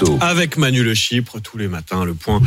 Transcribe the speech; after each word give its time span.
Conso. 0.00 0.18
Avec 0.20 0.56
Manu 0.56 0.82
Le 0.82 0.94
Chypre, 0.94 1.40
tous 1.40 1.58
les 1.58 1.68
matins, 1.68 2.04
le 2.04 2.14
point 2.14 2.40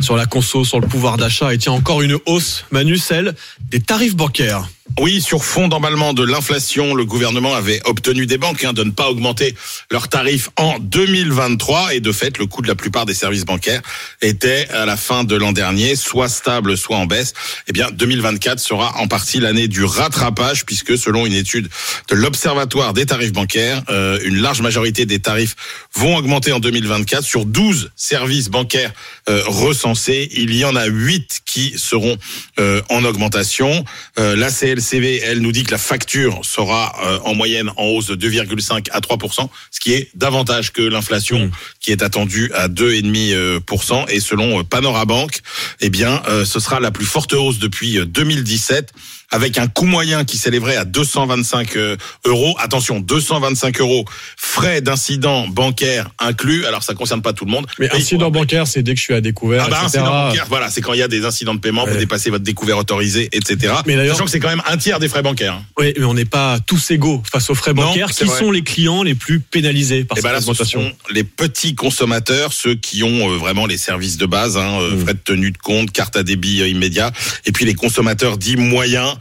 sur 0.00 0.16
la 0.16 0.26
conso, 0.26 0.64
sur 0.64 0.80
le 0.80 0.86
pouvoir 0.86 1.16
d'achat. 1.16 1.52
Et 1.52 1.58
tiens, 1.58 1.72
encore 1.72 2.02
une 2.02 2.18
hausse, 2.26 2.64
Manu, 2.70 2.98
celle 2.98 3.34
des 3.70 3.80
tarifs 3.80 4.16
bancaires. 4.16 4.66
Oui, 4.98 5.20
sur 5.20 5.44
fond 5.44 5.68
d'emballement 5.68 6.12
de 6.14 6.24
l'inflation, 6.24 6.94
le 6.94 7.04
gouvernement 7.04 7.54
avait 7.54 7.80
obtenu 7.84 8.26
des 8.26 8.38
banques 8.38 8.64
hein, 8.64 8.72
de 8.72 8.82
ne 8.82 8.90
pas 8.90 9.08
augmenter 9.08 9.54
leurs 9.90 10.08
tarifs 10.08 10.50
en 10.56 10.78
2023 10.78 11.94
et 11.94 12.00
de 12.00 12.10
fait, 12.12 12.38
le 12.38 12.46
coût 12.46 12.60
de 12.60 12.66
la 12.66 12.74
plupart 12.74 13.06
des 13.06 13.14
services 13.14 13.44
bancaires 13.44 13.82
était 14.20 14.68
à 14.70 14.86
la 14.86 14.96
fin 14.96 15.22
de 15.22 15.36
l'an 15.36 15.52
dernier 15.52 15.94
soit 15.94 16.28
stable, 16.28 16.76
soit 16.76 16.96
en 16.96 17.06
baisse. 17.06 17.34
Eh 17.68 17.72
bien, 17.72 17.90
2024 17.92 18.58
sera 18.58 18.96
en 18.98 19.06
partie 19.06 19.38
l'année 19.38 19.68
du 19.68 19.84
rattrapage 19.84 20.66
puisque 20.66 20.98
selon 20.98 21.24
une 21.24 21.34
étude 21.34 21.68
de 22.08 22.14
l'Observatoire 22.14 22.92
des 22.92 23.06
tarifs 23.06 23.32
bancaires, 23.32 23.82
euh, 23.90 24.18
une 24.24 24.40
large 24.40 24.60
majorité 24.60 25.06
des 25.06 25.20
tarifs 25.20 25.54
vont 25.94 26.16
augmenter 26.16 26.52
en 26.52 26.60
2024 27.00 27.24
sur 27.24 27.44
12 27.44 27.90
services 27.96 28.48
bancaires 28.48 28.92
euh, 29.28 29.42
recensés. 29.46 30.28
Il 30.32 30.54
y 30.54 30.64
en 30.64 30.76
a 30.76 30.86
8 30.86 31.40
qui 31.46 31.74
seront 31.76 32.16
euh, 32.58 32.82
en 32.88 33.04
augmentation. 33.04 33.84
la 34.16 34.50
CL 34.50 34.80
CV, 34.80 35.20
elle 35.24 35.40
nous 35.40 35.52
dit 35.52 35.64
que 35.64 35.70
la 35.70 35.78
facture 35.78 36.44
sera 36.44 36.94
euh, 37.04 37.18
en 37.24 37.34
moyenne 37.34 37.70
en 37.76 37.84
hausse 37.84 38.06
de 38.06 38.16
2,5 38.16 38.90
à 38.90 39.00
3% 39.00 39.48
ce 39.70 39.80
qui 39.80 39.92
est 39.92 40.10
davantage 40.14 40.72
que 40.72 40.82
l'inflation 40.82 41.46
mmh. 41.46 41.50
qui 41.80 41.92
est 41.92 42.02
attendue 42.02 42.50
à 42.54 42.68
2,5% 42.68 44.10
et 44.10 44.20
selon 44.20 44.64
Panorabank, 44.64 45.40
eh 45.80 45.90
bien 45.90 46.22
euh, 46.28 46.44
ce 46.44 46.60
sera 46.60 46.80
la 46.80 46.90
plus 46.90 47.06
forte 47.06 47.32
hausse 47.32 47.58
depuis 47.58 47.98
2017 48.04 48.92
avec 49.30 49.58
un 49.58 49.66
coût 49.66 49.86
moyen 49.86 50.24
qui 50.24 50.36
s'élèverait 50.36 50.76
à 50.76 50.84
225 50.84 51.76
euh, 51.76 51.96
euros. 52.24 52.56
Attention, 52.58 53.00
225 53.00 53.80
euros 53.80 54.04
frais 54.36 54.80
d'incident 54.80 55.46
bancaire 55.48 56.10
inclus. 56.18 56.66
Alors 56.66 56.82
ça 56.82 56.94
concerne 56.94 57.22
pas 57.22 57.32
tout 57.32 57.44
le 57.44 57.50
monde. 57.50 57.66
Mais 57.78 57.90
incident 57.94 58.30
bancaire, 58.30 58.66
c'est 58.66 58.82
dès 58.82 58.94
que 58.94 58.98
je 58.98 59.04
suis 59.04 59.14
à 59.14 59.20
découvert. 59.20 59.64
Ah 59.66 59.70
bah 59.70 59.82
incident 59.84 60.28
bancaire, 60.28 60.46
voilà, 60.48 60.70
c'est 60.70 60.80
quand 60.80 60.94
il 60.94 60.98
y 60.98 61.02
a 61.02 61.08
des 61.08 61.24
incidents 61.24 61.54
de 61.54 61.60
paiement, 61.60 61.86
vous 61.86 61.96
dépassez 61.96 62.30
votre 62.30 62.44
découvert 62.44 62.78
autorisé, 62.78 63.28
etc. 63.32 63.74
Mais 63.86 63.96
d'ailleurs, 63.96 64.14
sachant 64.14 64.24
que 64.24 64.30
c'est 64.30 64.40
quand 64.40 64.48
même 64.48 64.62
un 64.66 64.76
tiers 64.76 64.98
des 64.98 65.08
frais 65.08 65.22
bancaires. 65.22 65.60
Oui, 65.78 65.92
mais 65.96 66.04
on 66.04 66.14
n'est 66.14 66.24
pas 66.24 66.58
tous 66.66 66.90
égaux 66.90 67.22
face 67.30 67.50
aux 67.50 67.54
frais 67.54 67.74
bancaires. 67.74 68.10
qui 68.10 68.26
sont 68.26 68.50
les 68.50 68.62
clients 68.62 69.02
les 69.02 69.14
plus 69.14 69.40
pénalisés 69.40 70.04
par 70.04 70.18
eh 70.18 70.20
cette 70.20 70.30
ben 70.30 70.38
augmentation 70.38 70.80
ce 70.80 70.88
sont 70.88 71.14
Les 71.14 71.24
petits 71.24 71.74
consommateurs, 71.74 72.52
ceux 72.52 72.74
qui 72.74 73.02
ont 73.02 73.30
euh, 73.30 73.36
vraiment 73.36 73.66
les 73.66 73.78
services 73.78 74.16
de 74.16 74.26
base, 74.26 74.56
hein, 74.56 74.80
euh, 74.80 74.96
mmh. 74.96 75.00
frais 75.00 75.14
de 75.14 75.18
tenue 75.18 75.50
de 75.50 75.58
compte, 75.58 75.92
carte 75.92 76.16
à 76.16 76.22
débit 76.22 76.68
immédiat, 76.68 77.12
et 77.46 77.52
puis 77.52 77.64
les 77.64 77.74
consommateurs 77.74 78.36
dits 78.36 78.56
moyens 78.56 79.14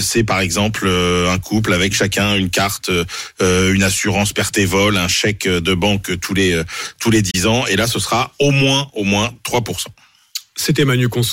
c'est 0.00 0.24
par 0.24 0.40
exemple 0.40 0.84
euh, 0.86 1.30
un 1.30 1.38
couple 1.38 1.72
avec 1.72 1.94
chacun 1.94 2.34
une 2.36 2.50
carte, 2.50 2.90
euh, 3.40 3.72
une 3.72 3.82
assurance 3.82 4.32
perte 4.32 4.58
et 4.58 4.64
vol, 4.64 4.96
un 4.96 5.08
chèque 5.08 5.46
de 5.48 5.74
banque 5.74 6.18
tous 6.20 6.34
les 6.34 6.62
tous 6.98 7.10
les 7.10 7.22
10 7.22 7.46
ans. 7.46 7.66
Et 7.66 7.76
là, 7.76 7.86
ce 7.86 7.98
sera 7.98 8.32
au 8.38 8.50
moins 8.50 8.88
au 8.94 9.04
moins 9.04 9.32
3%. 9.44 9.86
C'était 10.54 10.84
Manu 10.84 11.08
Conso. 11.08 11.30